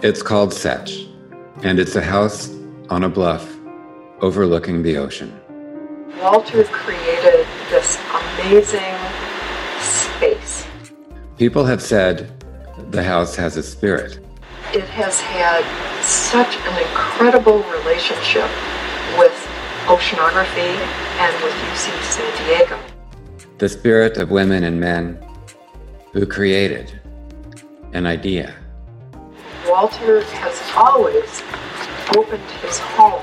It's 0.00 0.22
called 0.22 0.50
Seiche, 0.50 1.08
and 1.64 1.80
it's 1.80 1.96
a 1.96 2.00
house 2.00 2.54
on 2.88 3.02
a 3.02 3.08
bluff 3.08 3.56
overlooking 4.20 4.84
the 4.84 4.96
ocean. 4.96 5.34
Walter 6.22 6.62
created 6.62 7.44
this 7.68 7.98
amazing 8.14 8.94
space. 9.80 10.64
People 11.36 11.64
have 11.64 11.82
said 11.82 12.30
the 12.92 13.02
house 13.02 13.34
has 13.34 13.56
a 13.56 13.62
spirit. 13.62 14.20
It 14.72 14.84
has 14.84 15.20
had 15.20 15.64
such 16.04 16.54
an 16.54 16.78
incredible 16.88 17.64
relationship 17.64 18.48
with 19.18 19.34
oceanography 19.86 20.78
and 21.18 21.42
with 21.42 21.52
UC 21.54 22.00
San 22.04 22.46
Diego. 22.46 22.78
The 23.58 23.68
spirit 23.68 24.16
of 24.16 24.30
women 24.30 24.62
and 24.62 24.78
men 24.78 25.18
who 26.12 26.24
created 26.24 27.00
an 27.94 28.06
idea. 28.06 28.54
Walter 29.68 30.22
has 30.24 30.62
always 30.74 31.42
opened 32.16 32.50
his 32.62 32.78
home 32.78 33.22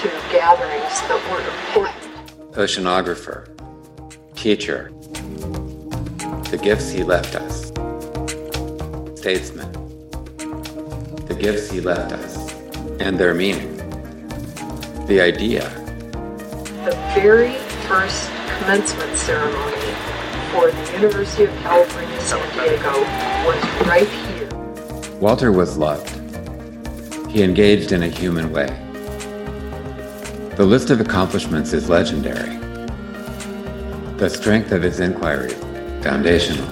to 0.00 0.08
gatherings 0.32 1.00
that 1.02 1.20
were 1.30 1.40
important. 1.76 2.52
Oceanographer, 2.52 3.46
teacher, 4.34 4.90
the 6.50 6.58
gifts 6.62 6.90
he 6.90 7.02
left 7.02 7.34
us. 7.34 7.66
Statesman, 9.20 9.70
the 11.26 11.36
gifts 11.38 11.70
he 11.70 11.82
left 11.82 12.10
us 12.10 12.54
and 12.98 13.18
their 13.18 13.34
meaning. 13.34 13.76
The 15.06 15.20
idea. 15.20 15.68
The 16.86 16.96
very 17.14 17.58
first 17.86 18.30
commencement 18.60 19.14
ceremony 19.18 19.92
for 20.52 20.70
the 20.70 20.92
University 20.94 21.44
of 21.44 21.50
California, 21.56 22.20
San 22.22 22.40
Diego 22.54 23.00
was 23.46 23.86
right 23.86 24.08
here. 24.08 24.25
Walter 25.20 25.50
was 25.50 25.78
loved. 25.78 26.10
He 27.30 27.42
engaged 27.42 27.92
in 27.92 28.02
a 28.02 28.08
human 28.08 28.52
way. 28.52 28.66
The 30.56 30.66
list 30.66 30.90
of 30.90 31.00
accomplishments 31.00 31.72
is 31.72 31.88
legendary. 31.88 32.54
The 34.18 34.28
strength 34.28 34.72
of 34.72 34.82
his 34.82 35.00
inquiry, 35.00 35.54
foundational. 36.02 36.68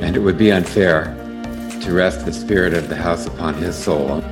And 0.00 0.16
it 0.16 0.20
would 0.20 0.38
be 0.38 0.50
unfair 0.50 1.14
to 1.82 1.92
rest 1.92 2.24
the 2.24 2.32
spirit 2.32 2.72
of 2.72 2.88
the 2.88 2.96
house 2.96 3.26
upon 3.26 3.52
his 3.52 3.76
soul 3.76 4.24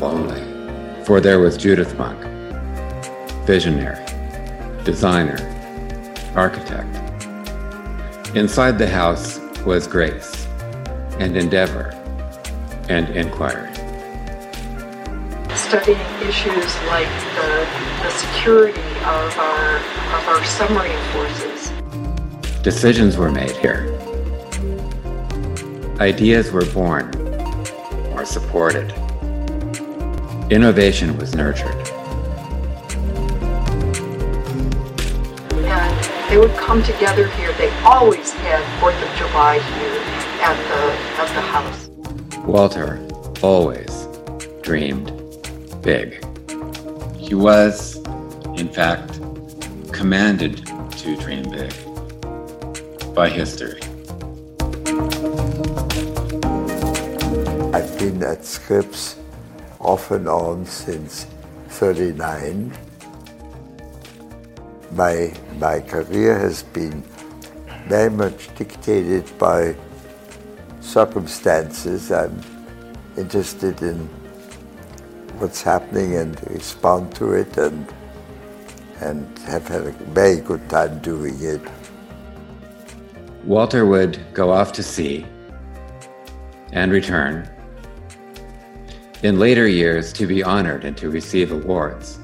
only. 0.00 1.04
For 1.04 1.20
there 1.20 1.40
was 1.40 1.58
Judith 1.58 1.94
Munk, 1.98 2.18
visionary, 3.44 4.02
designer, 4.82 5.36
architect. 6.34 6.88
Inside 8.34 8.78
the 8.78 8.88
house 8.88 9.38
was 9.66 9.86
grace 9.86 10.43
and 11.18 11.36
endeavor 11.36 11.90
and 12.88 13.08
inquiry. 13.16 13.72
Studying 15.54 15.98
issues 16.22 16.76
like 16.86 17.08
the, 17.36 17.66
the 18.02 18.10
security 18.10 18.78
of 18.80 19.38
our, 19.38 19.76
of 19.76 20.28
our 20.28 20.44
submarine 20.44 20.98
forces. 21.12 21.70
Decisions 22.62 23.16
were 23.16 23.30
made 23.30 23.56
here. 23.56 23.90
Ideas 26.00 26.50
were 26.50 26.64
born 26.66 27.14
or 28.12 28.24
supported. 28.24 28.92
Innovation 30.50 31.16
was 31.18 31.34
nurtured. 31.34 31.83
They 36.34 36.40
would 36.40 36.56
come 36.56 36.82
together 36.82 37.28
here. 37.28 37.52
They 37.52 37.70
always 37.84 38.32
had 38.32 38.80
Fourth 38.80 39.00
of 39.00 39.16
July 39.16 39.60
here 39.60 40.00
at 40.42 40.56
the, 40.66 41.22
at 41.22 41.28
the 41.32 41.40
house. 41.40 41.86
Walter 42.38 42.98
always 43.40 44.08
dreamed 44.60 45.12
big. 45.80 46.24
He 47.16 47.36
was, 47.36 47.98
in 48.56 48.68
fact, 48.68 49.20
commanded 49.92 50.66
to 50.66 51.16
dream 51.18 51.44
big 51.44 51.72
by 53.14 53.28
history. 53.28 53.80
I've 57.72 57.96
been 57.96 58.20
at 58.24 58.44
Scripps 58.44 59.20
off 59.78 60.10
and 60.10 60.26
on 60.26 60.66
since 60.66 61.28
39. 61.68 62.72
My, 64.94 65.34
my 65.58 65.80
career 65.80 66.38
has 66.38 66.62
been 66.62 67.02
very 67.88 68.10
much 68.10 68.54
dictated 68.54 69.26
by 69.38 69.74
circumstances. 70.80 72.12
I'm 72.12 72.40
interested 73.16 73.82
in 73.82 74.08
what's 75.38 75.62
happening 75.62 76.14
and 76.14 76.40
respond 76.50 77.14
to 77.16 77.32
it 77.32 77.56
and, 77.56 77.92
and 79.00 79.38
have 79.40 79.66
had 79.66 79.82
a 79.82 79.90
very 79.90 80.40
good 80.40 80.68
time 80.70 81.00
doing 81.00 81.36
it. 81.40 81.60
Walter 83.44 83.84
would 83.86 84.18
go 84.32 84.50
off 84.52 84.72
to 84.74 84.82
sea 84.82 85.26
and 86.72 86.92
return 86.92 87.48
in 89.24 89.38
later 89.38 89.66
years 89.66 90.12
to 90.12 90.26
be 90.26 90.42
honored 90.42 90.84
and 90.84 90.96
to 90.98 91.10
receive 91.10 91.50
awards, 91.50 92.18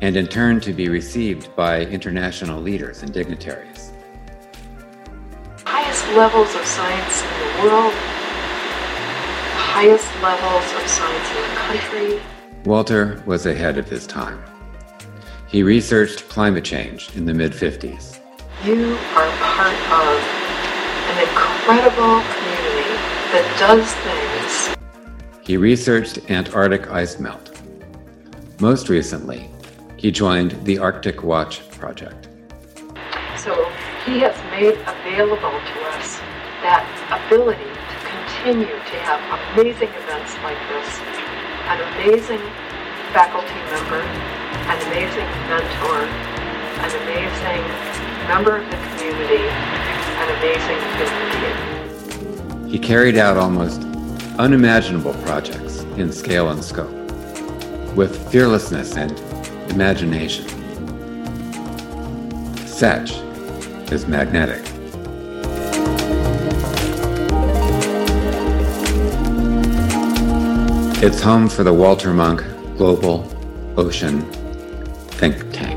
and 0.00 0.16
in 0.16 0.26
turn 0.26 0.60
to 0.60 0.72
be 0.72 0.88
received 0.88 1.54
by 1.56 1.80
international 1.86 2.60
leaders 2.60 3.02
and 3.02 3.12
dignitaries. 3.12 3.92
Highest 5.64 6.06
levels 6.08 6.54
of 6.54 6.64
science 6.64 7.22
in 7.22 7.28
the 7.28 7.68
world, 7.68 7.92
highest 9.54 10.08
levels 10.22 10.82
of 10.82 10.88
science 10.88 11.28
in 11.30 11.42
the 11.42 11.56
country. 11.56 12.20
Walter 12.64 13.22
was 13.26 13.46
ahead 13.46 13.78
of 13.78 13.88
his 13.88 14.06
time. 14.06 14.42
He 15.48 15.62
researched 15.62 16.28
climate 16.28 16.64
change 16.64 17.14
in 17.16 17.24
the 17.24 17.34
mid 17.34 17.52
50s. 17.52 18.20
You 18.64 18.94
are 19.14 19.30
part 19.54 19.76
of 19.92 20.18
an 21.10 21.28
incredible 21.28 22.20
community 22.32 22.92
that 23.32 23.56
does 23.58 23.92
things 23.92 24.76
he 25.46 25.56
researched 25.56 26.28
Antarctic 26.28 26.90
ice 26.90 27.20
melt. 27.20 27.62
Most 28.58 28.88
recently, 28.88 29.48
he 29.96 30.10
joined 30.10 30.52
the 30.64 30.78
Arctic 30.78 31.22
Watch 31.22 31.68
Project. 31.70 32.28
So 33.36 33.70
he 34.04 34.20
has 34.20 34.36
made 34.50 34.76
available 34.84 35.56
to 35.56 35.78
us 35.96 36.18
that 36.60 36.84
ability 37.08 37.64
to 37.64 37.96
continue 38.04 38.66
to 38.66 38.96
have 39.08 39.20
amazing 39.56 39.88
events 39.88 40.36
like 40.44 40.60
this, 40.68 40.88
an 41.72 41.80
amazing 41.96 42.42
faculty 43.12 43.60
member, 43.72 44.02
an 44.68 44.78
amazing 44.92 45.28
mentor, 45.48 46.04
an 46.84 46.92
amazing 47.02 47.62
member 48.28 48.56
of 48.58 48.66
the 48.68 48.76
community, 48.92 49.44
an 50.20 50.28
amazing 50.38 50.80
human 51.00 51.24
being. 51.40 52.70
He 52.70 52.78
carried 52.78 53.16
out 53.16 53.36
almost 53.36 53.80
unimaginable 54.38 55.14
projects 55.24 55.80
in 55.96 56.12
scale 56.12 56.50
and 56.50 56.62
scope, 56.62 56.92
with 57.96 58.30
fearlessness 58.30 58.96
and 58.96 59.18
imagination. 59.70 60.44
Seiche 62.66 63.22
is 63.92 64.06
magnetic. 64.06 64.62
It's 71.02 71.20
home 71.20 71.48
for 71.48 71.62
the 71.62 71.72
Walter 71.72 72.12
Munk 72.12 72.42
Global 72.76 73.24
Ocean 73.76 74.22
Think 75.18 75.52
Tank. 75.52 75.75